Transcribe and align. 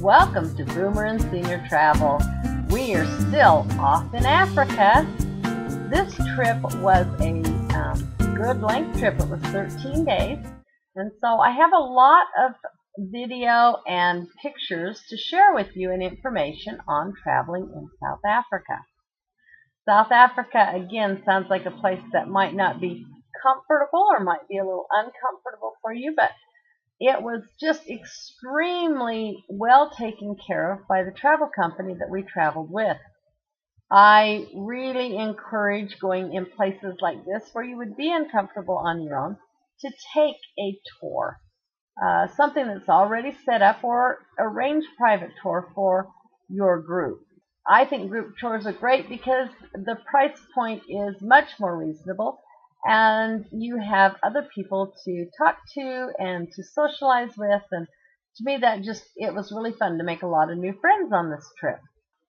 Welcome 0.00 0.56
to 0.56 0.64
Boomer 0.64 1.04
and 1.04 1.20
Senior 1.20 1.62
Travel. 1.68 2.22
We 2.70 2.94
are 2.94 3.04
still 3.20 3.66
off 3.78 4.14
in 4.14 4.24
Africa. 4.24 5.06
This 5.90 6.14
trip 6.34 6.56
was 6.80 7.06
a 7.20 7.44
um, 7.76 8.34
good 8.34 8.62
length 8.62 8.98
trip. 8.98 9.20
It 9.20 9.28
was 9.28 9.42
13 9.42 10.06
days. 10.06 10.38
And 10.96 11.12
so 11.20 11.38
I 11.40 11.50
have 11.50 11.72
a 11.74 11.82
lot 11.82 12.24
of 12.42 12.52
video 12.96 13.76
and 13.86 14.26
pictures 14.40 15.02
to 15.10 15.18
share 15.18 15.52
with 15.52 15.68
you 15.74 15.92
and 15.92 16.02
information 16.02 16.78
on 16.88 17.12
traveling 17.22 17.70
in 17.74 17.90
South 18.02 18.24
Africa. 18.26 18.80
South 19.86 20.10
Africa, 20.12 20.72
again, 20.74 21.22
sounds 21.26 21.50
like 21.50 21.66
a 21.66 21.70
place 21.70 22.00
that 22.14 22.26
might 22.26 22.54
not 22.54 22.80
be 22.80 23.04
comfortable 23.42 24.06
or 24.10 24.24
might 24.24 24.48
be 24.48 24.56
a 24.56 24.64
little 24.64 24.86
uncomfortable 24.90 25.74
for 25.82 25.92
you, 25.92 26.14
but 26.16 26.30
it 27.00 27.22
was 27.22 27.42
just 27.58 27.88
extremely 27.88 29.42
well 29.48 29.90
taken 29.90 30.36
care 30.46 30.72
of 30.72 30.86
by 30.86 31.02
the 31.02 31.10
travel 31.10 31.48
company 31.54 31.94
that 31.94 32.10
we 32.10 32.22
traveled 32.22 32.70
with. 32.70 32.98
I 33.90 34.46
really 34.54 35.16
encourage 35.16 35.98
going 35.98 36.34
in 36.34 36.44
places 36.44 36.98
like 37.00 37.24
this 37.24 37.48
where 37.52 37.64
you 37.64 37.78
would 37.78 37.96
be 37.96 38.12
uncomfortable 38.12 38.76
on 38.76 39.02
your 39.02 39.18
own 39.18 39.38
to 39.80 39.90
take 40.14 40.36
a 40.58 40.78
tour. 41.00 41.40
Uh, 42.00 42.28
something 42.28 42.66
that's 42.66 42.88
already 42.88 43.34
set 43.44 43.62
up 43.62 43.82
or 43.82 44.18
arrange 44.38 44.84
private 44.98 45.32
tour 45.42 45.70
for 45.74 46.08
your 46.50 46.80
group. 46.82 47.20
I 47.66 47.86
think 47.86 48.10
group 48.10 48.34
tours 48.38 48.66
are 48.66 48.72
great 48.72 49.08
because 49.08 49.48
the 49.72 49.96
price 50.10 50.38
point 50.54 50.82
is 50.88 51.20
much 51.20 51.48
more 51.58 51.76
reasonable 51.76 52.42
and 52.84 53.44
you 53.52 53.78
have 53.78 54.16
other 54.22 54.46
people 54.54 54.92
to 55.04 55.26
talk 55.38 55.58
to 55.74 56.08
and 56.18 56.48
to 56.52 56.62
socialize 56.62 57.32
with. 57.36 57.62
And 57.70 57.86
to 58.36 58.44
me 58.44 58.58
that 58.58 58.82
just 58.82 59.04
it 59.16 59.34
was 59.34 59.52
really 59.52 59.72
fun 59.72 59.98
to 59.98 60.04
make 60.04 60.22
a 60.22 60.26
lot 60.26 60.50
of 60.50 60.58
new 60.58 60.74
friends 60.80 61.12
on 61.12 61.30
this 61.30 61.46
trip. 61.58 61.80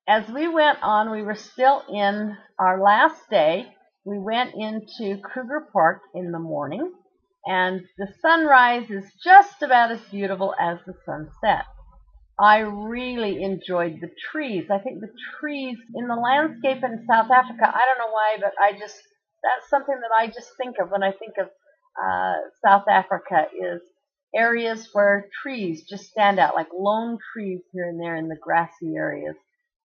As 0.08 0.28
we 0.30 0.48
went 0.48 0.80
on 0.82 1.12
we 1.12 1.22
were 1.22 1.36
still 1.36 1.84
in 1.90 2.36
our 2.60 2.82
last 2.82 3.30
day. 3.30 3.68
We 4.04 4.18
went 4.18 4.56
into 4.56 5.22
kruger 5.22 5.68
park 5.72 6.02
in 6.16 6.32
the 6.32 6.40
morning 6.40 6.92
and 7.46 7.82
the 7.98 8.08
sunrise 8.22 8.90
is 8.90 9.06
just 9.24 9.62
about 9.62 9.92
as 9.92 10.02
beautiful 10.12 10.56
as 10.60 10.80
the 10.86 10.94
sunset. 11.06 11.66
I 12.40 12.60
really 12.60 13.44
enjoyed 13.44 14.00
the 14.02 14.10
trees. 14.32 14.66
I 14.72 14.80
think 14.80 15.00
the 15.00 15.14
trees 15.40 15.78
in 15.96 16.08
the 16.08 16.16
landscape 16.16 16.84
in 16.84 17.06
South 17.08 17.30
Africa, 17.30 17.68
I 17.68 17.82
don't 17.86 18.00
know 18.00 18.12
why, 18.12 18.38
but 18.40 18.54
I 18.60 18.78
just 18.80 18.98
that's 19.44 19.70
something 19.70 19.96
that 20.00 20.12
I 20.18 20.28
just 20.28 20.50
think 20.58 20.78
of 20.80 20.92
when 20.92 21.04
I 21.04 21.12
think 21.12 21.34
of 21.40 21.48
uh, 22.02 22.34
South 22.64 22.88
Africa 22.90 23.48
is 23.54 23.82
areas 24.34 24.90
where 24.94 25.28
trees 25.42 25.84
just 25.90 26.06
stand 26.06 26.40
out, 26.40 26.56
like 26.56 26.70
lone 26.74 27.18
trees 27.34 27.62
here 27.74 27.90
and 27.90 28.00
there 28.00 28.16
in 28.16 28.28
the 28.28 28.38
grassy 28.42 28.96
areas. 28.96 29.36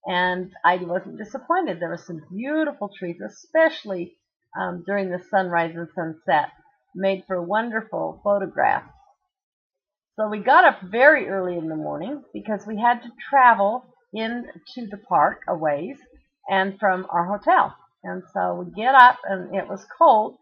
And 0.04 0.52
I 0.64 0.76
wasn't 0.76 1.18
disappointed. 1.18 1.78
There 1.78 1.90
were 1.90 1.96
some 1.96 2.22
beautiful 2.34 2.90
trees, 2.98 3.20
especially 3.20 4.16
um, 4.60 4.82
during 4.86 5.10
the 5.10 5.22
sunrise 5.30 5.74
and 5.76 5.88
sunset, 5.94 6.48
made 6.94 7.24
for 7.26 7.40
wonderful 7.40 8.20
photographs. 8.24 8.90
So 10.16 10.28
we 10.28 10.38
got 10.40 10.64
up 10.64 10.82
very 10.82 11.28
early 11.28 11.56
in 11.56 11.68
the 11.68 11.76
morning 11.76 12.22
because 12.34 12.66
we 12.66 12.78
had 12.78 13.02
to 13.02 13.08
travel 13.30 13.84
into 14.12 14.86
the 14.90 14.98
park 15.08 15.42
a 15.48 15.56
ways 15.56 15.96
and 16.48 16.78
from 16.78 17.06
our 17.10 17.24
hotel. 17.24 17.74
And 18.04 18.22
so 18.32 18.54
we 18.54 18.72
get 18.72 18.94
up 18.94 19.18
and 19.24 19.54
it 19.54 19.68
was 19.68 19.86
cold. 19.98 20.36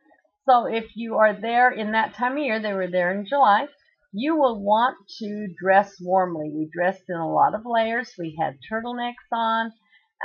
So 0.48 0.66
if 0.66 0.97
you 0.97 1.16
are 1.16 1.34
there 1.39 1.70
in 1.70 1.92
that 1.92 2.14
time 2.14 2.33
of 2.33 2.39
year, 2.39 2.61
they 2.61 2.72
were 2.72 2.91
there 2.91 3.12
in 3.12 3.27
July, 3.27 3.67
you 4.12 4.36
will 4.36 4.61
want 4.61 4.97
to 5.19 5.48
dress 5.62 5.94
warmly. 6.00 6.50
We 6.52 6.70
dressed 6.72 7.05
in 7.08 7.17
a 7.17 7.33
lot 7.33 7.55
of 7.55 7.62
layers. 7.64 8.12
We 8.19 8.36
had 8.41 8.58
turtlenecks 8.70 9.30
on, 9.33 9.72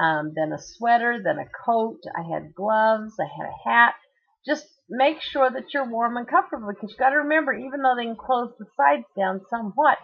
um, 0.01 0.33
then 0.35 0.53
a 0.53 0.59
sweater, 0.59 1.21
then 1.23 1.37
a 1.37 1.49
coat. 1.65 1.99
I 2.17 2.23
had 2.33 2.55
gloves. 2.55 3.13
I 3.19 3.25
had 3.25 3.49
a 3.49 3.69
hat. 3.69 3.95
Just 4.45 4.65
make 4.89 5.21
sure 5.21 5.49
that 5.49 5.73
you're 5.73 5.89
warm 5.89 6.17
and 6.17 6.27
comfortable 6.27 6.69
because 6.73 6.91
you've 6.91 6.99
got 6.99 7.09
to 7.09 7.17
remember, 7.17 7.53
even 7.53 7.81
though 7.81 7.95
they 7.95 8.05
can 8.05 8.15
close 8.15 8.53
the 8.57 8.65
sides 8.77 9.05
down 9.15 9.41
somewhat, 9.49 9.97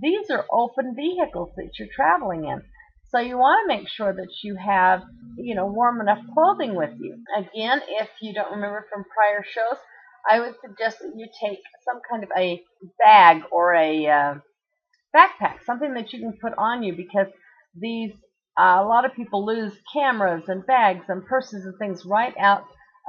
these 0.00 0.30
are 0.30 0.46
open 0.50 0.94
vehicles 0.94 1.50
that 1.56 1.78
you're 1.78 1.88
traveling 1.94 2.44
in. 2.44 2.62
So 3.10 3.18
you 3.18 3.38
want 3.38 3.64
to 3.64 3.76
make 3.76 3.88
sure 3.88 4.12
that 4.12 4.28
you 4.42 4.56
have, 4.56 5.02
you 5.36 5.54
know, 5.54 5.66
warm 5.66 6.00
enough 6.00 6.20
clothing 6.34 6.74
with 6.74 6.92
you. 7.00 7.16
Again, 7.36 7.80
if 7.88 8.08
you 8.20 8.34
don't 8.34 8.52
remember 8.52 8.86
from 8.92 9.04
prior 9.04 9.42
shows, 9.42 9.78
I 10.30 10.40
would 10.40 10.54
suggest 10.60 10.98
that 10.98 11.12
you 11.16 11.26
take 11.42 11.60
some 11.84 12.00
kind 12.10 12.22
of 12.22 12.30
a 12.36 12.62
bag 13.02 13.42
or 13.50 13.74
a 13.74 14.06
uh, 14.06 14.34
backpack, 15.16 15.64
something 15.64 15.94
that 15.94 16.12
you 16.12 16.20
can 16.20 16.34
put 16.40 16.52
on 16.58 16.82
you 16.82 16.94
because 16.94 17.28
these 17.74 18.12
uh, 18.58 18.78
a 18.80 18.84
lot 18.84 19.04
of 19.04 19.14
people 19.14 19.46
lose 19.46 19.72
cameras 19.92 20.44
and 20.48 20.66
bags 20.66 21.04
and 21.08 21.24
purses 21.24 21.64
and 21.64 21.78
things 21.78 22.04
right 22.04 22.34
out 22.38 22.64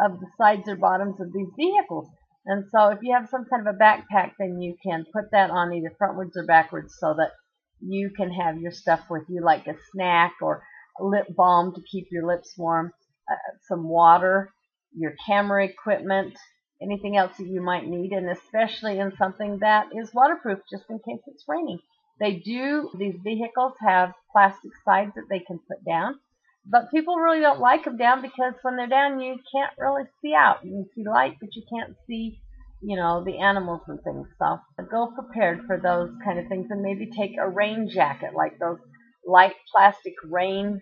of 0.05 0.19
the 0.19 0.27
sides 0.37 0.67
or 0.67 0.77
bottoms 0.77 1.19
of 1.19 1.33
these 1.33 1.49
vehicles. 1.57 2.07
And 2.45 2.63
so 2.71 2.89
if 2.89 2.99
you 3.01 3.13
have 3.13 3.27
some 3.29 3.45
kind 3.49 3.67
of 3.67 3.75
a 3.75 3.77
backpack, 3.77 4.31
then 4.39 4.61
you 4.61 4.75
can 4.81 5.05
put 5.11 5.31
that 5.31 5.49
on 5.49 5.73
either 5.73 5.91
frontwards 6.01 6.37
or 6.37 6.45
backwards 6.45 6.95
so 6.99 7.15
that 7.17 7.31
you 7.81 8.09
can 8.09 8.31
have 8.31 8.59
your 8.59 8.71
stuff 8.71 9.01
with 9.09 9.23
you, 9.29 9.41
like 9.41 9.67
a 9.67 9.75
snack 9.91 10.33
or 10.41 10.63
lip 10.99 11.27
balm 11.35 11.73
to 11.75 11.81
keep 11.81 12.07
your 12.11 12.25
lips 12.27 12.53
warm, 12.57 12.91
uh, 13.31 13.35
some 13.67 13.87
water, 13.87 14.49
your 14.95 15.13
camera 15.25 15.65
equipment, 15.65 16.35
anything 16.81 17.17
else 17.17 17.37
that 17.37 17.47
you 17.47 17.61
might 17.61 17.87
need, 17.87 18.11
and 18.11 18.29
especially 18.29 18.99
in 18.99 19.11
something 19.17 19.59
that 19.59 19.87
is 19.95 20.13
waterproof 20.13 20.59
just 20.69 20.83
in 20.89 20.97
case 20.99 21.21
it's 21.27 21.45
raining. 21.47 21.79
They 22.19 22.35
do, 22.35 22.89
these 22.97 23.15
vehicles 23.23 23.73
have 23.81 24.13
plastic 24.31 24.71
sides 24.83 25.11
that 25.15 25.27
they 25.29 25.39
can 25.39 25.59
put 25.67 25.83
down, 25.85 26.19
but 26.65 26.91
people 26.91 27.15
really 27.15 27.39
don't 27.39 27.59
like 27.59 27.85
them 27.85 27.97
down 27.97 28.21
because 28.21 28.53
when 28.61 28.75
they're 28.75 28.87
down, 28.87 29.19
you 29.19 29.37
can't 29.53 29.71
really 29.77 30.03
see 30.21 30.33
out. 30.33 30.63
You 30.63 30.71
can 30.71 30.89
see 30.93 31.09
light, 31.09 31.37
but 31.39 31.55
you 31.55 31.63
can't 31.71 31.95
see 32.07 32.41
you 32.81 32.95
know, 32.95 33.23
the 33.25 33.39
animals 33.39 33.81
and 33.87 33.99
things. 34.03 34.27
So 34.39 34.59
go 34.89 35.11
prepared 35.13 35.61
for 35.67 35.79
those 35.81 36.11
kind 36.23 36.39
of 36.39 36.47
things 36.47 36.67
and 36.69 36.81
maybe 36.81 37.09
take 37.11 37.31
a 37.39 37.49
rain 37.49 37.89
jacket 37.89 38.31
like 38.35 38.57
those 38.59 38.79
light 39.25 39.55
plastic 39.73 40.13
rain 40.23 40.79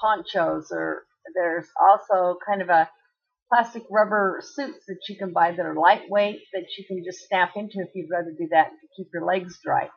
ponchos 0.00 0.68
or 0.70 1.04
there's 1.34 1.66
also 1.80 2.38
kind 2.46 2.62
of 2.62 2.68
a 2.68 2.88
plastic 3.52 3.82
rubber 3.90 4.40
suits 4.54 4.84
that 4.86 4.98
you 5.08 5.16
can 5.16 5.32
buy 5.32 5.50
that 5.50 5.66
are 5.66 5.74
lightweight 5.74 6.40
that 6.52 6.66
you 6.78 6.84
can 6.86 7.02
just 7.04 7.26
snap 7.26 7.50
into 7.56 7.80
if 7.80 7.88
you'd 7.94 8.10
rather 8.10 8.32
do 8.38 8.48
that 8.50 8.68
to 8.68 8.88
keep 8.96 9.08
your 9.12 9.24
legs 9.24 9.58
dry 9.64 9.88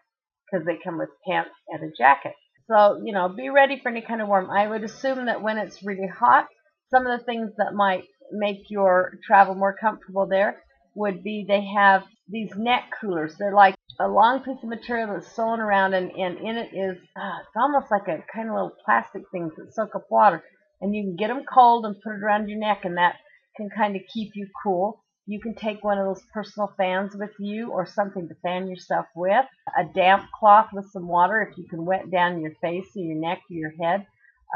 because 0.51 0.65
they 0.65 0.77
come 0.83 0.97
with 0.97 1.09
pants 1.27 1.51
and 1.69 1.83
a 1.83 1.91
jacket. 1.95 2.33
So, 2.67 3.01
you 3.03 3.13
know, 3.13 3.29
be 3.29 3.49
ready 3.49 3.79
for 3.81 3.89
any 3.89 4.01
kind 4.01 4.21
of 4.21 4.27
warm. 4.27 4.49
I 4.49 4.67
would 4.67 4.83
assume 4.83 5.25
that 5.25 5.41
when 5.41 5.57
it's 5.57 5.83
really 5.83 6.07
hot, 6.07 6.47
some 6.89 7.05
of 7.05 7.19
the 7.19 7.25
things 7.25 7.51
that 7.57 7.73
might 7.73 8.03
make 8.31 8.69
your 8.69 9.19
travel 9.27 9.55
more 9.55 9.75
comfortable 9.79 10.27
there 10.27 10.63
would 10.95 11.23
be 11.23 11.45
they 11.47 11.65
have 11.77 12.03
these 12.27 12.51
neck 12.55 12.83
coolers. 12.99 13.35
They're 13.37 13.53
like 13.53 13.75
a 13.99 14.07
long 14.07 14.39
piece 14.39 14.61
of 14.63 14.69
material 14.69 15.13
that's 15.13 15.35
sewn 15.35 15.59
around, 15.59 15.93
and, 15.93 16.11
and 16.11 16.37
in 16.37 16.57
it 16.57 16.69
is 16.73 16.97
uh, 17.15 17.39
it's 17.41 17.55
almost 17.55 17.91
like 17.91 18.07
a 18.07 18.23
kind 18.33 18.49
of 18.49 18.55
little 18.55 18.75
plastic 18.85 19.23
things 19.31 19.53
that 19.57 19.73
soak 19.73 19.95
up 19.95 20.05
water. 20.09 20.43
And 20.81 20.93
you 20.93 21.03
can 21.03 21.15
get 21.15 21.27
them 21.27 21.45
cold 21.51 21.85
and 21.85 21.95
put 22.01 22.15
it 22.15 22.23
around 22.23 22.49
your 22.49 22.59
neck, 22.59 22.81
and 22.83 22.97
that 22.97 23.15
can 23.55 23.69
kind 23.69 23.95
of 23.95 24.01
keep 24.13 24.31
you 24.35 24.47
cool. 24.63 25.03
You 25.25 25.39
can 25.39 25.55
take 25.55 25.83
one 25.83 25.97
of 25.97 26.05
those 26.05 26.23
personal 26.33 26.73
fans 26.75 27.15
with 27.15 27.31
you 27.39 27.71
or 27.71 27.85
something 27.85 28.27
to 28.27 28.35
fan 28.43 28.67
yourself 28.67 29.05
with. 29.15 29.45
A 29.77 29.85
damp 29.93 30.25
cloth 30.37 30.67
with 30.73 30.91
some 30.91 31.07
water 31.07 31.41
if 31.41 31.57
you 31.57 31.65
can 31.69 31.85
wet 31.85 32.11
down 32.11 32.41
your 32.41 32.51
face 32.61 32.87
or 32.95 33.03
your 33.03 33.15
neck 33.15 33.39
or 33.49 33.53
your 33.53 33.73
head. 33.81 34.05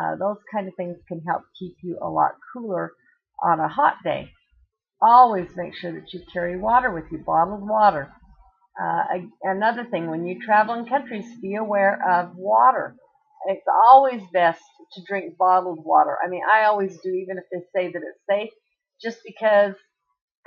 Uh, 0.02 0.16
those 0.18 0.38
kind 0.54 0.68
of 0.68 0.76
things 0.76 0.98
can 1.08 1.22
help 1.22 1.44
keep 1.58 1.76
you 1.84 1.98
a 2.02 2.10
lot 2.10 2.32
cooler 2.52 2.92
on 3.42 3.60
a 3.62 3.68
hot 3.68 3.96
day. 4.04 4.30
Always 5.02 5.50
make 5.56 5.76
sure 5.76 5.92
that 5.94 6.14
you 6.14 6.22
carry 6.34 6.58
water 6.58 6.92
with 6.92 7.06
you, 7.12 7.20
bottled 7.20 7.68
water. 7.68 8.12
Uh, 8.82 9.04
another 9.44 9.86
thing, 9.86 10.10
when 10.10 10.26
you 10.26 10.40
travel 10.44 10.76
in 10.76 10.86
countries, 10.86 11.26
be 11.42 11.56
aware 11.56 12.00
of 12.08 12.36
water. 12.36 12.96
It's 13.48 13.66
always 13.86 14.22
best 14.34 14.62
to 14.94 15.02
drink 15.08 15.38
bottled 15.38 15.84
water. 15.84 16.18
I 16.24 16.30
mean, 16.30 16.42
I 16.52 16.66
always 16.66 16.98
do, 17.04 17.10
even 17.10 17.38
if 17.38 17.44
they 17.52 17.60
say 17.76 17.92
that 17.92 18.02
it's 18.02 18.22
safe, 18.30 18.50
just 19.02 19.20
because 19.26 19.76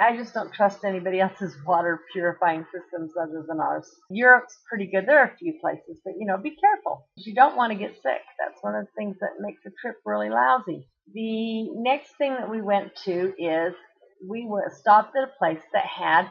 I 0.00 0.17
just 0.17 0.32
don't 0.32 0.53
trust 0.53 0.85
anybody 0.85 1.20
else's 1.20 1.55
water 1.67 2.00
purifying 2.12 2.64
systems 2.73 3.12
other 3.20 3.44
than 3.46 3.61
ours. 3.61 3.88
Europe's 4.11 4.58
pretty 4.69 4.91
good. 4.91 5.06
There 5.06 5.20
are 5.20 5.32
a 5.32 5.37
few 5.37 5.55
places, 5.61 6.00
but 6.05 6.14
you 6.19 6.26
know, 6.26 6.38
be 6.38 6.56
careful. 6.56 7.08
You 7.17 7.35
don't 7.35 7.56
want 7.56 7.73
to 7.73 7.79
get 7.79 7.94
sick. 7.94 8.23
That's 8.38 8.62
one 8.62 8.75
of 8.75 8.87
the 8.87 8.93
things 8.96 9.17
that 9.20 9.41
makes 9.41 9.61
a 9.67 9.70
trip 9.81 9.96
really 10.05 10.31
lousy. 10.31 10.88
The 11.12 11.70
next 11.75 12.17
thing 12.17 12.35
that 12.35 12.50
we 12.50 12.62
went 12.62 12.96
to 13.05 13.35
is 13.38 13.75
we 14.28 14.46
were 14.46 14.72
stopped 14.78 15.17
at 15.17 15.28
a 15.28 15.38
place 15.38 15.62
that 15.72 15.87
had 15.87 16.31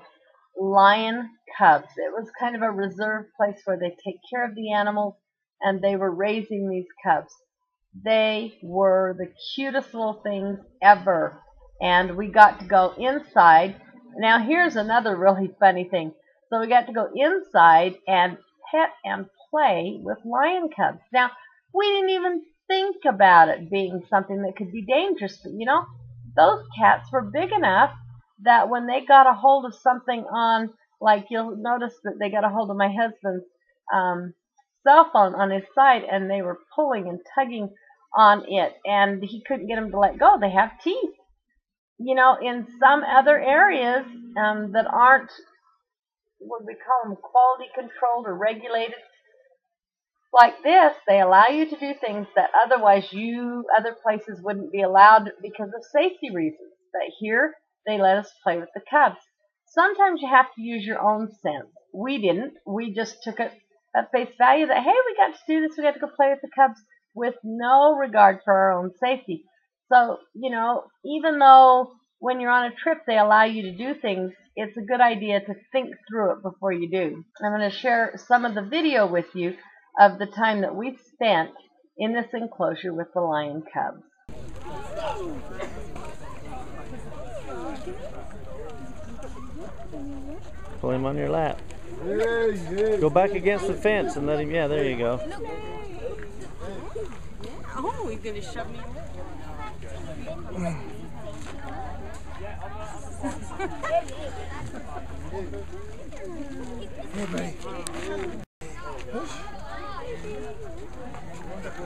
lion 0.59 1.29
cubs. 1.57 1.87
It 1.97 2.11
was 2.13 2.29
kind 2.39 2.55
of 2.55 2.61
a 2.61 2.71
reserve 2.71 3.25
place 3.37 3.61
where 3.65 3.77
they 3.77 3.89
take 3.89 4.19
care 4.31 4.45
of 4.45 4.55
the 4.55 4.73
animals 4.73 5.15
and 5.61 5.81
they 5.81 5.95
were 5.95 6.13
raising 6.13 6.69
these 6.69 6.87
cubs. 7.03 7.33
They 8.03 8.57
were 8.61 9.15
the 9.17 9.31
cutest 9.55 9.93
little 9.93 10.21
things 10.21 10.59
ever. 10.81 11.41
And 11.81 12.17
we 12.17 12.27
got 12.27 12.59
to 12.59 12.65
go 12.65 12.93
inside. 12.97 13.81
Now 14.17 14.39
here's 14.45 14.75
another 14.75 15.15
really 15.15 15.51
funny 15.59 15.85
thing. 15.85 16.13
So 16.49 16.59
we 16.59 16.67
got 16.67 16.87
to 16.87 16.93
go 16.93 17.07
inside 17.15 17.95
and 18.07 18.37
pet 18.71 18.89
and 19.03 19.25
play 19.49 19.99
with 20.01 20.17
lion 20.25 20.69
cubs. 20.75 21.01
Now, 21.13 21.31
we 21.73 21.85
didn't 21.87 22.09
even 22.09 22.41
think 22.67 22.97
about 23.07 23.49
it 23.49 23.69
being 23.69 24.01
something 24.09 24.41
that 24.43 24.55
could 24.55 24.71
be 24.71 24.85
dangerous, 24.85 25.37
but 25.43 25.53
you 25.53 25.65
know, 25.65 25.85
those 26.39 26.65
cats 26.77 27.11
were 27.11 27.21
big 27.21 27.51
enough 27.51 27.91
that 28.43 28.69
when 28.69 28.87
they 28.87 29.01
got 29.05 29.27
a 29.27 29.33
hold 29.33 29.65
of 29.65 29.75
something 29.75 30.23
on, 30.31 30.69
like 31.01 31.25
you'll 31.29 31.57
notice 31.57 31.93
that 32.03 32.17
they 32.19 32.29
got 32.29 32.45
a 32.45 32.49
hold 32.49 32.71
of 32.71 32.77
my 32.77 32.89
husband's 32.89 33.45
um, 33.93 34.33
cell 34.83 35.09
phone 35.11 35.35
on 35.35 35.51
his 35.51 35.63
side 35.75 36.03
and 36.09 36.29
they 36.29 36.41
were 36.41 36.59
pulling 36.73 37.09
and 37.09 37.19
tugging 37.35 37.69
on 38.15 38.45
it 38.47 38.73
and 38.85 39.21
he 39.23 39.43
couldn't 39.45 39.67
get 39.67 39.75
them 39.75 39.91
to 39.91 39.99
let 39.99 40.17
go. 40.17 40.37
They 40.39 40.51
have 40.51 40.81
teeth. 40.81 41.11
You 41.99 42.15
know, 42.15 42.37
in 42.41 42.65
some 42.79 43.03
other 43.03 43.37
areas 43.37 44.05
um, 44.37 44.71
that 44.71 44.87
aren't 44.87 45.31
what 46.39 46.65
we 46.65 46.73
call 46.75 47.09
them 47.09 47.17
quality 47.21 47.65
controlled 47.75 48.25
or 48.25 48.35
regulated 48.35 48.95
like 50.33 50.61
this, 50.63 50.93
they 51.07 51.19
allow 51.19 51.47
you 51.47 51.69
to 51.69 51.79
do 51.79 51.93
things 51.99 52.27
that 52.35 52.51
otherwise 52.65 53.11
you 53.11 53.63
other 53.77 53.95
places 54.03 54.39
wouldn't 54.41 54.71
be 54.71 54.81
allowed 54.81 55.31
because 55.41 55.69
of 55.69 55.83
safety 55.91 56.29
reasons. 56.33 56.71
But 56.93 57.11
here 57.19 57.55
they 57.85 57.99
let 57.99 58.17
us 58.17 58.31
play 58.43 58.57
with 58.57 58.69
the 58.73 58.81
cubs. 58.89 59.19
Sometimes 59.67 60.21
you 60.21 60.29
have 60.29 60.53
to 60.55 60.61
use 60.61 60.85
your 60.85 61.01
own 61.01 61.29
sense. 61.41 61.69
We 61.93 62.19
didn't. 62.19 62.53
We 62.65 62.93
just 62.93 63.23
took 63.23 63.39
it 63.39 63.51
at 63.95 64.11
face 64.11 64.29
value 64.37 64.67
that 64.67 64.83
hey, 64.83 64.93
we 65.07 65.15
got 65.15 65.35
to 65.35 65.41
do 65.47 65.61
this. 65.61 65.77
We 65.77 65.83
got 65.83 65.93
to 65.93 65.99
go 65.99 66.07
play 66.15 66.29
with 66.29 66.41
the 66.41 66.49
cubs 66.55 66.79
with 67.15 67.35
no 67.43 67.95
regard 67.95 68.39
for 68.43 68.53
our 68.53 68.79
own 68.79 68.91
safety. 68.99 69.45
So 69.91 70.17
you 70.35 70.51
know, 70.51 70.83
even 71.05 71.39
though 71.39 71.93
when 72.19 72.39
you're 72.39 72.51
on 72.51 72.71
a 72.71 72.75
trip 72.75 72.99
they 73.07 73.17
allow 73.17 73.45
you 73.45 73.63
to 73.63 73.77
do 73.77 73.95
things, 73.99 74.31
it's 74.55 74.77
a 74.77 74.81
good 74.81 75.01
idea 75.01 75.39
to 75.39 75.53
think 75.71 75.95
through 76.07 76.33
it 76.33 76.43
before 76.43 76.71
you 76.71 76.89
do. 76.89 77.23
I'm 77.41 77.51
going 77.57 77.69
to 77.69 77.75
share 77.75 78.19
some 78.27 78.45
of 78.45 78.55
the 78.55 78.61
video 78.61 79.07
with 79.07 79.27
you 79.33 79.55
of 79.99 80.17
the 80.17 80.25
time 80.25 80.61
that 80.61 80.73
we 80.75 80.97
spent 81.13 81.51
in 81.97 82.13
this 82.13 82.27
enclosure 82.33 82.93
with 82.93 83.07
the 83.13 83.19
lion 83.19 83.61
cubs. 83.73 84.01
Pull 90.79 90.91
him 90.91 91.05
on 91.05 91.17
your 91.17 91.29
lap. 91.29 91.61
Go 93.01 93.09
back 93.09 93.31
against 93.31 93.67
the 93.67 93.73
fence 93.73 94.15
and 94.15 94.25
let 94.25 94.39
him, 94.39 94.49
yeah, 94.49 94.67
there 94.67 94.85
you 94.85 94.97
go. 94.97 95.19
Oh, 97.75 98.07
he's 98.07 98.19
gonna 98.19 98.41
shove 98.41 98.71
me 98.71 98.79
away. 100.55 100.77
Hey, 107.13 107.25
buddy. 107.31 107.53
You 111.79 111.85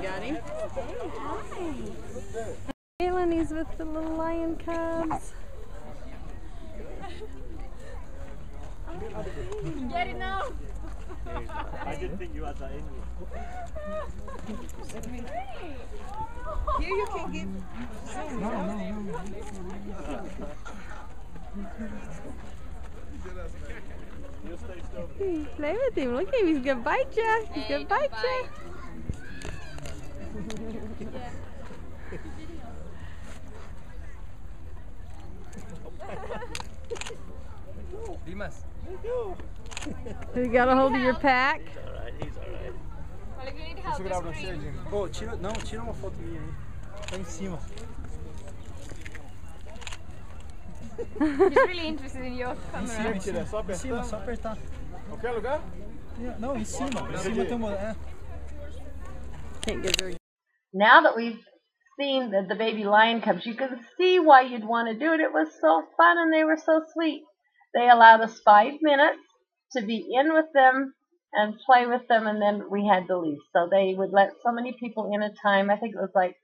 got 0.00 0.22
him? 0.22 0.38
Melanie's 3.00 3.50
with 3.50 3.66
the 3.78 3.84
little 3.84 4.14
lion 4.14 4.56
cubs. 4.56 5.32
Get 9.90 10.06
it 10.06 10.18
now! 10.18 10.42
I 11.84 11.96
didn't 11.96 12.18
think 12.18 12.32
you 12.34 12.44
had 12.44 12.56
that 12.58 12.70
in 12.70 12.78
you. 12.78 13.02
Here 16.86 16.96
you 16.96 17.06
can 17.06 17.32
give. 17.32 17.48
Play 25.56 25.72
with 25.72 25.94
him. 25.96 26.14
Look 26.14 26.28
at 26.28 26.34
him. 26.34 26.46
He's 26.46 26.64
gonna 26.64 26.80
bite 26.80 27.16
you. 27.16 27.46
He's 27.54 27.68
gonna 27.68 27.84
bite 27.86 28.12
you. 28.22 28.48
Dimas. 38.24 38.64
You 40.36 40.48
got 40.52 40.68
a 40.68 40.76
hold 40.76 40.94
of 40.94 41.00
your 41.00 41.14
pack. 41.14 41.62
Alright, 41.84 42.14
he's 42.22 42.36
alright. 42.36 42.74
Olha 43.40 43.52
que 43.52 43.60
ele 43.60 43.74
Deixa 43.74 43.98
eu 43.98 44.04
gravar 44.04 44.22
pra 44.22 44.32
você, 44.32 44.46
Jimmy. 44.46 44.78
Ô, 44.92 45.08
tira, 45.08 45.36
não, 45.36 45.52
tira 45.52 45.82
uma 45.82 45.94
foto 45.94 46.16
minha 46.18 46.40
aí. 46.40 46.66
Tá 47.10 47.16
em 47.16 47.24
cima. 47.24 47.58
He's 50.98 51.56
really 51.68 51.88
interested 51.88 52.24
in 52.24 52.36
your 52.36 52.56
Em 52.74 52.86
cima, 52.86 53.18
tira, 53.18 53.46
só 53.46 53.58
apertar. 53.58 53.72
Em 53.72 53.76
cima, 53.76 54.04
só 54.04 54.16
apertar. 54.16 54.58
Qualquer 55.08 55.32
lugar? 55.32 55.60
Não, 56.38 56.56
em 56.56 56.64
cima. 56.64 57.08
Em 57.12 57.16
cima 57.18 57.44
tem 57.44 57.54
uma. 57.54 57.72
É. 57.72 57.94
Can't 59.62 59.82
get 59.82 59.96
very. 60.00 60.16
Now 60.72 61.02
that 61.02 61.16
we've 61.16 61.40
seen 61.98 62.30
the, 62.30 62.46
the 62.48 62.54
baby 62.54 62.84
lion 62.84 63.20
cubs, 63.20 63.46
you 63.46 63.54
can 63.54 63.78
see 63.96 64.18
why 64.18 64.42
you'd 64.42 64.64
want 64.64 64.88
to 64.88 64.94
do 64.94 65.12
it. 65.12 65.20
It 65.20 65.32
was 65.32 65.48
so 65.60 65.82
fun 65.96 66.18
and 66.18 66.32
they 66.32 66.44
were 66.44 66.56
so 66.56 66.82
sweet. 66.92 67.22
They 67.74 67.88
allowed 67.88 68.20
us 68.22 68.40
five 68.44 68.74
minutes 68.80 69.20
to 69.76 69.82
be 69.84 70.06
in 70.18 70.32
with 70.32 70.46
them 70.54 70.94
and 71.32 71.54
play 71.66 71.86
with 71.86 72.08
them, 72.08 72.26
and 72.26 72.40
then 72.40 72.70
we 72.70 72.86
had 72.86 73.06
to 73.08 73.18
leave. 73.18 73.38
So 73.52 73.68
they 73.70 73.94
would 73.96 74.10
let 74.12 74.30
so 74.42 74.52
many 74.52 74.74
people 74.80 75.10
in 75.12 75.22
a 75.22 75.30
time. 75.42 75.70
I 75.70 75.76
think 75.76 75.94
it 75.94 76.00
was 76.00 76.12
like 76.14 76.34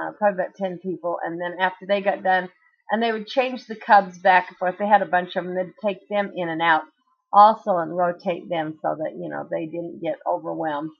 uh, 0.00 0.12
probably 0.18 0.42
about 0.42 0.54
10 0.56 0.78
people. 0.82 1.18
And 1.24 1.40
then 1.40 1.56
after 1.60 1.86
they 1.86 2.00
got 2.00 2.22
done, 2.22 2.48
and 2.90 3.02
they 3.02 3.12
would 3.12 3.26
change 3.26 3.66
the 3.66 3.76
cubs 3.76 4.18
back 4.18 4.48
and 4.48 4.58
forth. 4.58 4.76
They 4.78 4.86
had 4.86 5.02
a 5.02 5.06
bunch 5.06 5.36
of 5.36 5.44
them. 5.44 5.54
They'd 5.54 5.72
take 5.86 6.08
them 6.08 6.32
in 6.36 6.48
and 6.48 6.60
out 6.60 6.82
also 7.32 7.78
and 7.78 7.96
rotate 7.96 8.48
them 8.48 8.78
so 8.80 8.96
that, 8.96 9.16
you 9.18 9.28
know, 9.28 9.46
they 9.50 9.66
didn't 9.66 10.00
get 10.00 10.18
overwhelmed. 10.26 10.90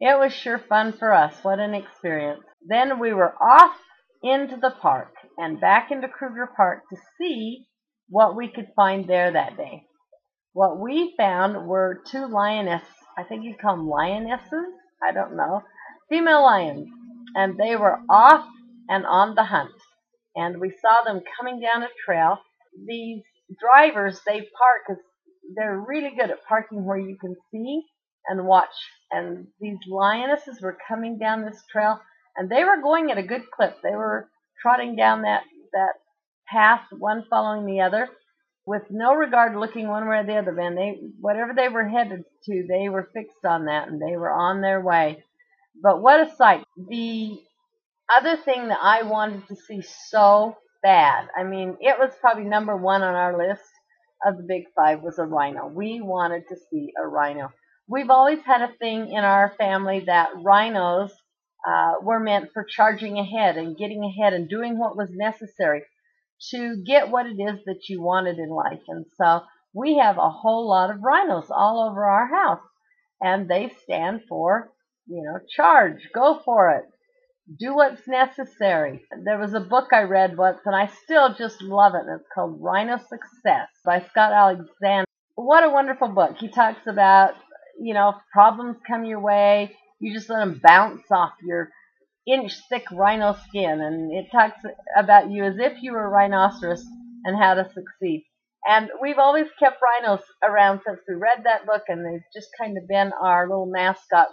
It 0.00 0.18
was 0.18 0.32
sure 0.32 0.58
fun 0.58 0.92
for 0.92 1.12
us. 1.12 1.34
What 1.42 1.60
an 1.60 1.74
experience. 1.74 2.42
Then 2.66 2.98
we 2.98 3.12
were 3.12 3.34
off 3.40 3.76
into 4.22 4.56
the 4.56 4.74
park 4.80 5.14
and 5.38 5.60
back 5.60 5.90
into 5.90 6.08
Kruger 6.08 6.48
Park 6.56 6.82
to 6.90 6.96
see 7.18 7.66
what 8.08 8.36
we 8.36 8.48
could 8.48 8.68
find 8.74 9.06
there 9.06 9.32
that 9.32 9.56
day. 9.56 9.84
What 10.52 10.80
we 10.80 11.14
found 11.16 11.66
were 11.66 12.02
two 12.06 12.26
lioness, 12.26 12.82
I 13.16 13.22
think 13.22 13.44
you'd 13.44 13.60
call 13.60 13.76
them 13.76 13.88
lionesses, 13.88 14.72
I 15.02 15.12
don't 15.12 15.36
know, 15.36 15.62
female 16.08 16.42
lions. 16.42 16.88
And 17.34 17.58
they 17.58 17.76
were 17.76 18.00
off 18.08 18.46
and 18.88 19.04
on 19.06 19.34
the 19.34 19.44
hunt. 19.44 19.72
And 20.36 20.60
we 20.60 20.72
saw 20.80 21.02
them 21.04 21.22
coming 21.38 21.60
down 21.60 21.82
a 21.82 21.88
trail. 22.04 22.38
These 22.86 23.22
drivers, 23.60 24.20
they 24.26 24.40
park, 24.40 24.98
they're 25.56 25.84
really 25.86 26.10
good 26.18 26.30
at 26.30 26.44
parking 26.48 26.84
where 26.84 26.98
you 26.98 27.16
can 27.20 27.36
see 27.50 27.82
and 28.28 28.46
watch. 28.46 28.74
And 29.10 29.46
these 29.60 29.78
lionesses 29.88 30.60
were 30.60 30.78
coming 30.88 31.18
down 31.18 31.44
this 31.44 31.62
trail, 31.70 32.00
and 32.36 32.50
they 32.50 32.64
were 32.64 32.82
going 32.82 33.10
at 33.10 33.18
a 33.18 33.22
good 33.22 33.50
clip. 33.54 33.78
They 33.82 33.94
were 33.94 34.28
trotting 34.60 34.96
down 34.96 35.22
that 35.22 35.42
that 35.72 35.94
path, 36.48 36.82
one 36.98 37.24
following 37.28 37.66
the 37.66 37.80
other, 37.80 38.08
with 38.66 38.82
no 38.90 39.14
regard 39.14 39.56
looking 39.56 39.88
one 39.88 40.08
way 40.08 40.18
or 40.18 40.24
the 40.24 40.36
other. 40.36 40.52
Man, 40.52 40.74
they 40.74 40.98
whatever 41.20 41.52
they 41.54 41.68
were 41.68 41.88
headed 41.88 42.24
to, 42.46 42.66
they 42.68 42.88
were 42.88 43.10
fixed 43.12 43.44
on 43.44 43.66
that, 43.66 43.88
and 43.88 44.00
they 44.00 44.16
were 44.16 44.32
on 44.32 44.60
their 44.60 44.80
way. 44.80 45.22
But 45.82 46.00
what 46.00 46.20
a 46.20 46.34
sight! 46.36 46.64
The 46.76 47.38
other 48.14 48.36
thing 48.36 48.68
that 48.68 48.78
I 48.80 49.02
wanted 49.02 49.46
to 49.48 49.56
see 49.56 49.82
so 50.08 50.56
bad, 50.82 51.28
I 51.36 51.44
mean, 51.44 51.76
it 51.80 51.98
was 51.98 52.12
probably 52.20 52.44
number 52.44 52.76
one 52.76 53.02
on 53.02 53.14
our 53.14 53.36
list 53.36 53.62
of 54.24 54.36
the 54.36 54.44
big 54.44 54.64
five 54.74 55.02
was 55.02 55.18
a 55.18 55.24
rhino. 55.24 55.66
We 55.66 56.00
wanted 56.00 56.44
to 56.48 56.56
see 56.70 56.92
a 57.02 57.06
rhino. 57.06 57.52
We've 57.88 58.10
always 58.10 58.40
had 58.44 58.62
a 58.62 58.72
thing 58.78 59.10
in 59.10 59.24
our 59.24 59.52
family 59.58 60.04
that 60.06 60.30
rhinos 60.42 61.12
uh, 61.66 61.94
were 62.02 62.20
meant 62.20 62.50
for 62.52 62.64
charging 62.64 63.18
ahead 63.18 63.56
and 63.56 63.76
getting 63.76 64.04
ahead 64.04 64.32
and 64.32 64.48
doing 64.48 64.78
what 64.78 64.96
was 64.96 65.10
necessary 65.12 65.82
to 66.50 66.82
get 66.86 67.10
what 67.10 67.26
it 67.26 67.40
is 67.40 67.60
that 67.66 67.88
you 67.88 68.02
wanted 68.02 68.38
in 68.38 68.50
life. 68.50 68.82
And 68.88 69.06
so 69.16 69.42
we 69.74 69.98
have 69.98 70.18
a 70.18 70.30
whole 70.30 70.68
lot 70.68 70.90
of 70.90 71.02
rhinos 71.02 71.50
all 71.50 71.88
over 71.88 72.04
our 72.04 72.26
house, 72.26 72.62
and 73.20 73.48
they 73.48 73.72
stand 73.82 74.22
for, 74.28 74.70
you 75.06 75.22
know, 75.22 75.38
charge, 75.54 76.08
go 76.14 76.40
for 76.44 76.70
it, 76.70 76.84
do 77.58 77.74
what's 77.74 78.06
necessary. 78.08 79.02
There 79.24 79.38
was 79.38 79.54
a 79.54 79.60
book 79.60 79.88
I 79.92 80.02
read 80.02 80.36
once, 80.36 80.60
and 80.64 80.74
I 80.74 80.90
still 81.04 81.34
just 81.34 81.62
love 81.62 81.94
it, 81.94 82.04
it's 82.08 82.28
called 82.34 82.58
Rhino 82.60 82.98
Success 82.98 83.68
by 83.84 84.00
Scott 84.10 84.32
Alexander. 84.32 85.04
What 85.34 85.64
a 85.64 85.70
wonderful 85.70 86.08
book. 86.08 86.36
He 86.38 86.48
talks 86.48 86.86
about, 86.86 87.34
you 87.80 87.92
know, 87.92 88.14
problems 88.32 88.76
come 88.86 89.04
your 89.04 89.20
way, 89.20 89.76
you 90.00 90.14
just 90.14 90.30
let 90.30 90.38
them 90.38 90.60
bounce 90.62 91.10
off 91.10 91.32
your 91.42 91.70
inch 92.26 92.52
thick 92.70 92.84
rhino 92.92 93.36
skin, 93.48 93.80
and 93.80 94.12
it 94.12 94.26
talks 94.32 94.58
about 94.96 95.30
you 95.30 95.44
as 95.44 95.56
if 95.58 95.82
you 95.82 95.92
were 95.92 96.06
a 96.06 96.08
rhinoceros 96.08 96.84
and 97.24 97.36
how 97.36 97.54
to 97.54 97.64
succeed. 97.74 98.24
And 98.66 98.88
we've 99.02 99.18
always 99.18 99.46
kept 99.58 99.82
rhinos 99.82 100.22
around 100.42 100.80
since 100.86 101.00
we 101.06 101.14
read 101.14 101.44
that 101.44 101.66
book, 101.66 101.82
and 101.88 102.04
they've 102.04 102.24
just 102.34 102.48
kind 102.58 102.78
of 102.78 102.88
been 102.88 103.12
our 103.20 103.46
little 103.46 103.66
mascot 103.66 104.28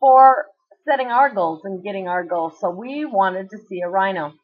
for 0.00 0.46
setting 0.88 1.08
our 1.08 1.32
goals 1.32 1.62
and 1.64 1.82
getting 1.82 2.08
our 2.08 2.24
goals. 2.24 2.54
So 2.60 2.70
we 2.70 3.04
wanted 3.04 3.50
to 3.50 3.58
see 3.68 3.80
a 3.80 3.88
rhino. 3.88 4.34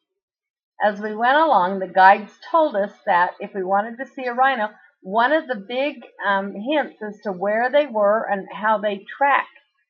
As 0.82 1.00
we 1.00 1.14
went 1.14 1.36
along, 1.36 1.78
the 1.78 1.86
guides 1.86 2.32
told 2.50 2.74
us 2.74 2.92
that 3.04 3.32
if 3.40 3.54
we 3.54 3.62
wanted 3.62 3.98
to 3.98 4.06
see 4.06 4.24
a 4.24 4.32
rhino, 4.32 4.70
one 5.02 5.32
of 5.32 5.46
the 5.46 5.56
big 5.56 5.96
um, 6.26 6.54
hints 6.54 6.96
as 7.02 7.18
to 7.24 7.32
where 7.32 7.70
they 7.70 7.86
were 7.86 8.26
and 8.30 8.46
how 8.52 8.78
they 8.78 9.04
track 9.18 9.46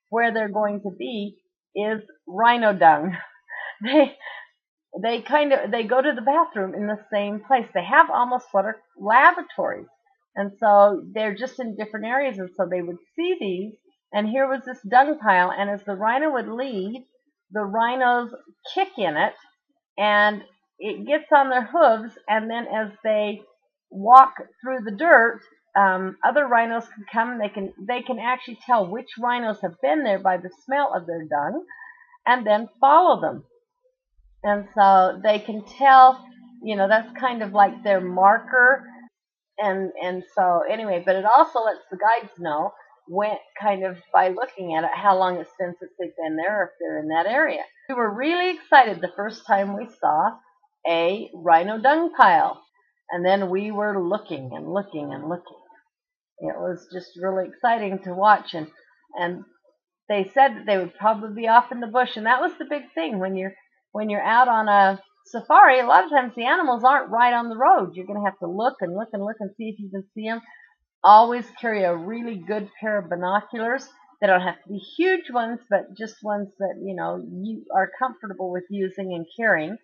where 0.09 0.33
they're 0.33 0.49
going 0.49 0.81
to 0.83 0.91
be 0.91 1.37
is 1.75 2.03
rhino 2.27 2.73
dung. 2.73 3.17
They 3.83 4.15
they 5.03 5.23
kind 5.23 5.55
of 5.55 5.71
they 5.71 5.85
go 5.85 6.03
to 6.03 6.13
the 6.15 6.21
bathroom 6.21 6.75
in 6.75 6.87
the 6.87 6.99
same 7.11 7.41
place. 7.41 7.67
They 7.73 7.85
have 7.85 8.11
almost 8.11 8.49
what 8.53 8.67
are 8.67 8.77
lavatories. 8.99 9.87
And 10.37 10.53
so 10.61 11.03
they're 11.15 11.35
just 11.35 11.59
in 11.59 11.77
different 11.77 12.05
areas 12.05 12.39
and 12.39 12.51
so 12.57 12.67
they 12.71 12.83
would 12.83 12.99
see 13.17 13.37
these 13.41 13.73
and 14.13 14.29
here 14.29 14.49
was 14.49 14.63
this 14.65 14.81
dung 14.89 15.19
pile 15.19 15.53
and 15.57 15.71
as 15.71 15.83
the 15.85 15.95
rhino 15.95 16.33
would 16.33 16.49
lead, 16.49 17.07
the 17.51 17.61
rhinos 17.61 18.31
kick 18.75 18.91
in 18.99 19.17
it 19.17 19.35
and 19.99 20.43
it 20.79 21.07
gets 21.07 21.31
on 21.35 21.51
their 21.51 21.69
hooves 21.71 22.13
and 22.29 22.51
then 22.51 22.67
as 22.67 22.91
they 23.05 23.43
walk 23.91 24.35
through 24.63 24.81
the 24.85 24.97
dirt, 24.97 25.41
um, 25.77 26.17
other 26.25 26.47
rhinos 26.47 26.85
can 26.89 27.05
come 27.13 27.39
they 27.39 27.49
can 27.49 27.73
they 27.87 28.03
can 28.03 28.19
actually 28.19 28.59
tell 28.67 28.91
which 28.91 29.11
rhinos 29.21 29.61
have 29.63 29.81
been 29.81 30.03
there 30.03 30.19
by 30.19 30.37
the 30.37 30.51
smell 30.65 30.93
of 30.95 31.07
their 31.07 31.25
dung 31.25 31.65
and 32.27 32.47
then 32.47 32.69
follow 32.81 33.21
them. 33.21 33.45
And 34.43 34.67
so 34.75 35.21
they 35.23 35.39
can 35.39 35.65
tell, 35.65 36.25
you 36.63 36.77
know, 36.77 36.89
that's 36.89 37.13
kind 37.19 37.43
of 37.43 37.53
like 37.53 37.83
their 37.83 38.01
marker. 38.01 38.85
And, 39.59 39.91
and 40.03 40.23
so 40.35 40.63
anyway, 40.71 41.03
but 41.05 41.17
it 41.17 41.25
also 41.25 41.61
lets 41.61 41.81
the 41.91 41.99
guides 41.99 42.33
know 42.39 42.73
when 43.11 43.37
kind 43.61 43.85
of 43.85 43.97
by 44.15 44.29
looking 44.29 44.77
at 44.77 44.85
it 44.85 44.91
how 44.95 45.19
long 45.19 45.37
it's 45.37 45.51
been 45.59 45.75
since 45.81 45.91
they've 45.99 46.17
been 46.17 46.37
there 46.37 46.63
if 46.63 46.71
they're 46.79 47.01
in 47.01 47.09
that 47.09 47.27
area. 47.27 47.63
We 47.89 47.97
were 47.97 48.15
really 48.15 48.55
excited 48.55 49.01
the 49.01 49.13
first 49.17 49.45
time 49.49 49.77
we 49.77 49.89
saw 50.01 50.31
a 50.89 51.29
rhino 51.35 51.83
dung 51.83 52.13
pile. 52.17 52.63
And 53.11 53.27
then 53.27 53.51
we 53.51 53.73
were 53.73 54.01
looking 54.01 54.53
and 54.55 54.73
looking 54.73 55.13
and 55.13 55.29
looking. 55.29 55.59
It 56.39 56.55
was 56.57 56.87
just 56.93 57.19
really 57.21 57.49
exciting 57.49 57.99
to 58.05 58.15
watch 58.15 58.55
and 58.55 58.69
and 59.19 59.43
they 60.09 60.31
said 60.33 60.55
that 60.55 60.67
they 60.67 60.79
would 60.79 60.95
probably 60.95 61.35
be 61.35 61.49
off 61.49 61.73
in 61.73 61.81
the 61.81 61.89
bush 61.89 62.17
and 62.17 62.27
that 62.27 62.41
was 62.41 62.53
the 62.59 62.65
big 62.65 62.83
thing 62.95 63.19
when 63.19 63.35
you're 63.37 63.55
when 63.91 64.09
you're 64.09 64.23
out 64.23 64.47
on 64.47 64.69
a 64.69 65.03
safari, 65.27 65.81
a 65.81 65.87
lot 65.87 66.05
of 66.05 66.11
times 66.11 66.33
the 66.37 66.47
animals 66.47 66.85
aren't 66.85 67.11
right 67.11 67.35
on 67.35 67.49
the 67.49 67.57
road. 67.57 67.95
You're 67.95 68.07
going 68.07 68.21
to 68.21 68.25
have 68.25 68.39
to 68.39 68.47
look 68.47 68.77
and 68.81 68.95
look 68.95 69.09
and 69.13 69.25
look 69.25 69.37
and 69.41 69.51
see 69.57 69.65
if 69.65 69.79
you 69.79 69.91
can 69.91 70.05
see 70.15 70.29
them. 70.29 70.41
Always 71.03 71.47
carry 71.61 71.85
a 71.85 71.97
really 71.97 72.37
good 72.37 72.71
pair 72.79 72.99
of 72.99 73.09
binoculars. 73.09 73.89
They 74.21 74.27
don't 74.27 74.43
have 74.43 74.63
to 74.63 74.69
be 74.69 74.79
huge 74.79 75.31
ones, 75.31 75.61
but 75.71 75.97
just 75.97 76.23
ones 76.23 76.49
that, 76.59 76.75
you 76.85 76.95
know, 76.95 77.17
you 77.17 77.65
are 77.75 77.91
comfortable 77.99 78.53
with 78.53 78.65
using 78.69 79.15
and 79.15 79.27
carrying. 79.35 79.79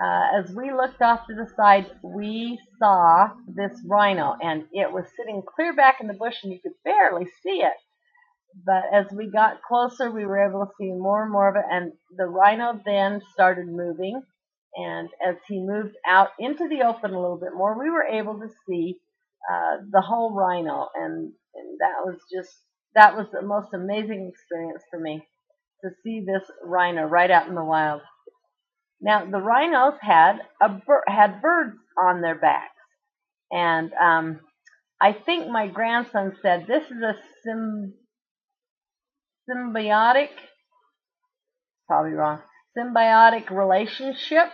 Uh, 0.00 0.38
as 0.38 0.54
we 0.54 0.72
looked 0.72 1.02
off 1.02 1.26
to 1.26 1.34
the 1.34 1.50
side, 1.56 1.90
we 2.04 2.56
saw 2.78 3.30
this 3.48 3.72
rhino, 3.84 4.36
and 4.40 4.64
it 4.72 4.92
was 4.92 5.06
sitting 5.16 5.42
clear 5.42 5.74
back 5.74 6.00
in 6.00 6.06
the 6.06 6.14
bush, 6.14 6.36
and 6.44 6.52
you 6.52 6.60
could 6.62 6.74
barely 6.84 7.26
see 7.42 7.62
it. 7.62 7.72
But 8.64 8.84
as 8.92 9.06
we 9.12 9.28
got 9.28 9.62
closer, 9.62 10.08
we 10.08 10.24
were 10.24 10.48
able 10.48 10.64
to 10.64 10.72
see 10.78 10.92
more 10.92 11.24
and 11.24 11.32
more 11.32 11.48
of 11.48 11.56
it, 11.56 11.64
and 11.68 11.92
the 12.16 12.26
rhino 12.26 12.80
then 12.84 13.20
started 13.32 13.66
moving. 13.66 14.22
And 14.76 15.08
as 15.26 15.34
he 15.48 15.58
moved 15.58 15.96
out 16.06 16.28
into 16.38 16.68
the 16.68 16.82
open 16.82 17.12
a 17.12 17.20
little 17.20 17.40
bit 17.40 17.54
more, 17.54 17.76
we 17.76 17.90
were 17.90 18.04
able 18.04 18.38
to 18.38 18.48
see 18.68 19.00
uh, 19.50 19.78
the 19.90 20.00
whole 20.00 20.34
rhino, 20.34 20.88
and, 20.94 21.32
and 21.54 21.78
that 21.80 22.04
was 22.04 22.18
just 22.32 22.50
that 22.94 23.16
was 23.16 23.26
the 23.32 23.42
most 23.42 23.68
amazing 23.74 24.30
experience 24.32 24.82
for 24.90 24.98
me 24.98 25.22
to 25.82 25.90
see 26.02 26.20
this 26.20 26.42
rhino 26.64 27.04
right 27.04 27.30
out 27.30 27.46
in 27.48 27.54
the 27.54 27.64
wild. 27.64 28.00
Now 29.00 29.24
the 29.24 29.38
rhinos 29.38 29.94
had 30.00 30.40
a 30.60 30.80
had 31.06 31.40
birds 31.40 31.76
on 32.02 32.20
their 32.20 32.34
backs, 32.34 32.74
and 33.50 33.92
um, 33.94 34.40
I 35.00 35.12
think 35.12 35.48
my 35.48 35.68
grandson 35.68 36.36
said 36.42 36.66
this 36.66 36.84
is 36.84 37.02
a 37.02 37.14
sim 37.44 37.94
symbiotic, 39.48 40.30
probably 41.86 42.12
wrong, 42.12 42.40
symbiotic 42.76 43.50
relationship. 43.50 44.48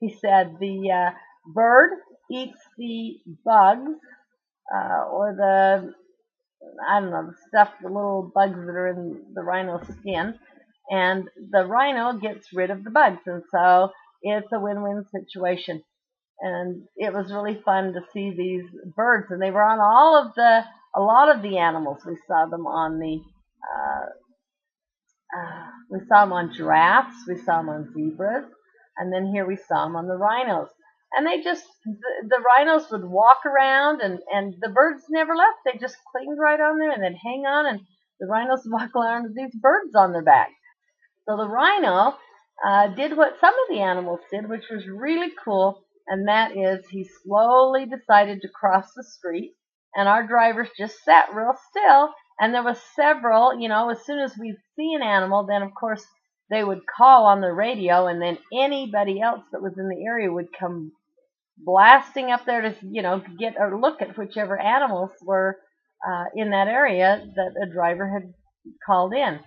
He 0.00 0.14
said 0.20 0.56
the 0.60 0.90
uh, 0.90 1.10
bird 1.54 1.92
eats 2.32 2.58
the 2.78 3.18
bugs 3.44 3.90
uh, 4.74 5.04
or 5.10 5.34
the, 5.36 5.92
I 6.88 7.00
don't 7.00 7.10
know, 7.10 7.26
the 7.26 7.36
stuff, 7.48 7.70
the 7.82 7.88
little 7.88 8.30
bugs 8.34 8.54
that 8.54 8.72
are 8.72 8.88
in 8.88 9.22
the 9.34 9.42
rhino's 9.42 9.86
skin, 10.00 10.34
and 10.90 11.28
the 11.50 11.66
rhino 11.66 12.18
gets 12.18 12.52
rid 12.52 12.70
of 12.70 12.84
the 12.84 12.90
bugs. 12.90 13.20
And 13.26 13.42
so 13.50 13.90
it's 14.22 14.52
a 14.52 14.60
win-win 14.60 15.04
situation. 15.10 15.82
And 16.40 16.82
it 16.96 17.12
was 17.12 17.32
really 17.32 17.60
fun 17.64 17.92
to 17.92 18.00
see 18.12 18.34
these 18.36 18.64
birds, 18.96 19.26
and 19.30 19.40
they 19.40 19.50
were 19.50 19.62
on 19.62 19.78
all 19.80 20.26
of 20.26 20.34
the, 20.34 20.64
a 20.96 21.00
lot 21.00 21.34
of 21.34 21.42
the 21.42 21.58
animals. 21.58 22.02
We 22.06 22.16
saw 22.26 22.46
them 22.46 22.66
on 22.66 22.98
the 22.98 23.20
uh, 23.62 24.06
uh, 25.34 25.66
we 25.90 26.00
saw 26.08 26.24
them 26.24 26.32
on 26.32 26.52
giraffes, 26.52 27.14
we 27.26 27.36
saw 27.38 27.58
them 27.58 27.68
on 27.70 27.92
zebras, 27.94 28.44
and 28.98 29.12
then 29.12 29.26
here 29.26 29.46
we 29.46 29.56
saw 29.56 29.84
them 29.84 29.96
on 29.96 30.06
the 30.06 30.16
rhinos. 30.16 30.68
And 31.16 31.26
they 31.26 31.42
just, 31.42 31.64
the, 31.84 32.28
the 32.28 32.40
rhinos 32.40 32.90
would 32.90 33.04
walk 33.04 33.44
around 33.44 34.00
and, 34.00 34.20
and 34.32 34.54
the 34.60 34.70
birds 34.70 35.04
never 35.10 35.34
left. 35.34 35.58
They 35.64 35.78
just 35.78 35.96
clinged 36.10 36.38
right 36.38 36.60
on 36.60 36.78
there 36.78 36.90
and 36.90 37.02
then 37.02 37.14
hang 37.14 37.44
on 37.46 37.66
and 37.66 37.80
the 38.20 38.26
rhinos 38.26 38.62
would 38.64 38.72
walk 38.80 38.96
around 38.96 39.24
with 39.24 39.36
these 39.36 39.54
birds 39.60 39.94
on 39.94 40.12
their 40.12 40.22
back. 40.22 40.50
So 41.28 41.36
the 41.36 41.48
rhino 41.48 42.16
uh, 42.66 42.88
did 42.88 43.16
what 43.16 43.38
some 43.40 43.54
of 43.54 43.74
the 43.74 43.82
animals 43.82 44.20
did, 44.30 44.48
which 44.48 44.64
was 44.70 44.86
really 44.86 45.32
cool, 45.44 45.84
and 46.08 46.28
that 46.28 46.56
is 46.56 46.84
he 46.90 47.08
slowly 47.24 47.86
decided 47.86 48.40
to 48.42 48.48
cross 48.48 48.86
the 48.94 49.04
street, 49.04 49.54
and 49.94 50.08
our 50.08 50.26
drivers 50.26 50.68
just 50.76 51.02
sat 51.04 51.32
real 51.32 51.54
still 51.70 52.12
and 52.42 52.52
there 52.52 52.62
was 52.62 52.78
several, 52.96 53.58
you 53.58 53.68
know, 53.68 53.90
as 53.90 54.04
soon 54.04 54.18
as 54.18 54.36
we'd 54.36 54.56
see 54.76 54.94
an 54.94 55.02
animal, 55.02 55.46
then 55.46 55.62
of 55.62 55.74
course 55.78 56.04
they 56.50 56.64
would 56.64 56.80
call 56.86 57.26
on 57.26 57.40
the 57.40 57.52
radio 57.52 58.08
and 58.08 58.20
then 58.20 58.36
anybody 58.52 59.20
else 59.20 59.42
that 59.52 59.62
was 59.62 59.78
in 59.78 59.88
the 59.88 60.04
area 60.04 60.30
would 60.30 60.48
come 60.58 60.92
blasting 61.58 62.30
up 62.30 62.44
there 62.44 62.62
to, 62.62 62.76
you 62.82 63.02
know, 63.02 63.22
get 63.38 63.54
a 63.60 63.76
look 63.76 64.02
at 64.02 64.16
whichever 64.16 64.60
animals 64.60 65.10
were 65.22 65.58
uh, 66.06 66.24
in 66.34 66.50
that 66.50 66.68
area 66.68 67.24
that 67.36 67.54
a 67.62 67.72
driver 67.72 68.08
had 68.08 68.32
called 68.84 69.14
in. 69.14 69.40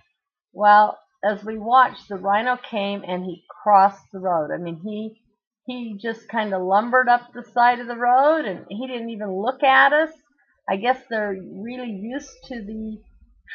Well, 0.52 0.98
as 1.24 1.44
we 1.44 1.58
watched, 1.58 2.08
the 2.08 2.16
rhino 2.16 2.56
came 2.56 3.02
and 3.06 3.24
he 3.24 3.44
crossed 3.62 4.04
the 4.12 4.20
road. 4.20 4.50
I 4.52 4.58
mean, 4.58 4.80
he 4.84 5.20
he 5.66 5.98
just 6.00 6.28
kind 6.28 6.54
of 6.54 6.62
lumbered 6.62 7.08
up 7.08 7.32
the 7.32 7.42
side 7.42 7.80
of 7.80 7.88
the 7.88 7.96
road 7.96 8.44
and 8.44 8.64
he 8.68 8.86
didn't 8.86 9.10
even 9.10 9.34
look 9.34 9.64
at 9.64 9.92
us. 9.92 10.10
I 10.68 10.76
guess 10.76 11.00
they're 11.10 11.36
really 11.36 11.90
used 11.90 12.30
to 12.44 12.62
the 12.62 12.98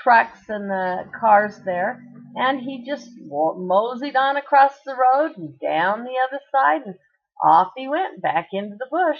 trucks 0.03 0.49
and 0.49 0.69
the 0.69 1.05
cars 1.19 1.59
there. 1.65 2.03
And 2.35 2.59
he 2.61 2.85
just 2.85 3.09
moseyed 3.17 4.15
on 4.15 4.37
across 4.37 4.73
the 4.85 4.95
road 4.95 5.37
and 5.37 5.59
down 5.59 6.03
the 6.03 6.15
other 6.27 6.39
side, 6.51 6.81
and 6.85 6.95
off 7.43 7.71
he 7.75 7.87
went 7.87 8.21
back 8.21 8.49
into 8.53 8.75
the 8.77 8.87
bush. 8.89 9.19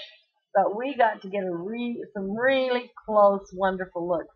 But 0.54 0.76
we 0.76 0.96
got 0.98 1.22
to 1.22 1.30
get 1.30 1.44
a 1.44 1.56
re- 1.56 2.06
some 2.14 2.36
really 2.38 2.92
close, 3.06 3.50
wonderful 3.54 4.08
looks 4.08 4.36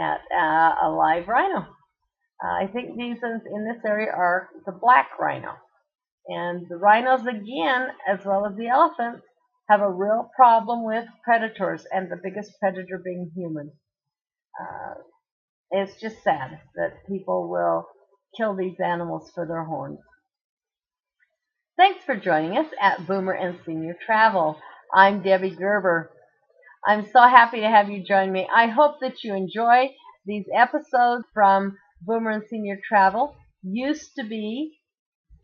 at 0.00 0.20
uh, 0.36 0.74
a 0.82 0.90
live 0.90 1.28
rhino. 1.28 1.60
Uh, 2.44 2.64
I 2.64 2.66
think 2.66 2.96
these 2.96 3.18
in 3.22 3.64
this 3.64 3.82
area 3.86 4.10
are 4.10 4.48
the 4.66 4.72
black 4.72 5.10
rhino. 5.18 5.54
And 6.28 6.66
the 6.68 6.76
rhinos, 6.76 7.20
again, 7.26 7.88
as 8.08 8.24
well 8.24 8.44
as 8.46 8.56
the 8.56 8.66
elephants, 8.68 9.22
have 9.70 9.80
a 9.80 9.90
real 9.90 10.28
problem 10.34 10.84
with 10.84 11.04
predators, 11.24 11.86
and 11.90 12.10
the 12.10 12.20
biggest 12.22 12.52
predator 12.60 13.00
being 13.02 13.30
humans. 13.34 13.72
Uh, 14.60 14.94
it's 15.70 16.00
just 16.00 16.22
sad 16.22 16.60
that 16.74 17.06
people 17.08 17.48
will 17.48 17.86
kill 18.36 18.54
these 18.54 18.78
animals 18.84 19.30
for 19.34 19.46
their 19.46 19.64
horns. 19.64 19.98
Thanks 21.76 22.02
for 22.06 22.16
joining 22.16 22.56
us 22.56 22.72
at 22.80 23.06
Boomer 23.06 23.34
and 23.34 23.58
Senior 23.66 23.98
Travel. 24.06 24.58
I'm 24.94 25.22
Debbie 25.22 25.50
Gerber. 25.50 26.10
I'm 26.86 27.04
so 27.04 27.20
happy 27.20 27.60
to 27.60 27.68
have 27.68 27.90
you 27.90 28.02
join 28.02 28.32
me. 28.32 28.48
I 28.54 28.68
hope 28.68 28.94
that 29.02 29.22
you 29.22 29.34
enjoy 29.34 29.90
these 30.24 30.46
episodes 30.56 31.26
from 31.34 31.76
Boomer 32.00 32.30
and 32.30 32.44
Senior 32.48 32.78
Travel. 32.88 33.36
Used 33.62 34.14
to 34.18 34.24
be 34.24 34.78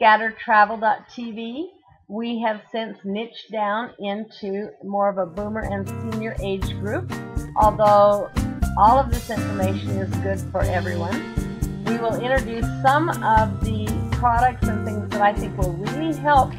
scattertravel.tv 0.01 1.65
we 2.09 2.41
have 2.47 2.63
since 2.73 2.97
niched 3.05 3.53
down 3.53 3.91
into 3.99 4.71
more 4.83 5.11
of 5.11 5.19
a 5.19 5.27
boomer 5.27 5.61
and 5.61 5.87
senior 6.13 6.35
age 6.43 6.71
group, 6.81 7.13
although 7.57 8.31
all 8.79 8.99
of 8.99 9.11
this 9.11 9.29
information 9.29 9.91
is 9.91 10.15
good 10.23 10.41
for 10.51 10.63
everyone. 10.63 11.85
We 11.85 11.99
will 11.99 12.15
introduce 12.15 12.67
some 12.83 13.11
of 13.11 13.63
the 13.65 13.92
products 14.23 14.69
and 14.69 14.87
things 14.87 15.09
that 15.09 15.21
I 15.21 15.33
think 15.33 15.59
will 15.59 15.73
really 15.73 16.15
help 16.17 16.53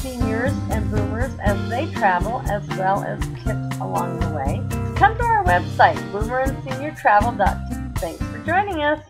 seniors 0.00 0.50
and 0.70 0.90
boomers 0.90 1.30
as 1.38 1.70
they 1.70 1.86
travel, 1.92 2.42
as 2.50 2.66
well 2.70 3.04
as 3.04 3.20
tips 3.44 3.78
along 3.78 4.18
the 4.18 4.30
way. 4.30 4.60
Come 4.96 5.16
to 5.16 5.22
our 5.22 5.44
website, 5.44 5.98
boomerandseniortravel.tv. 6.10 7.98
Thanks 7.98 8.24
for 8.24 8.38
joining 8.44 8.82
us. 8.82 9.00